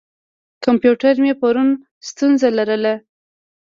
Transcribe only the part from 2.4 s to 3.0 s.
لرله.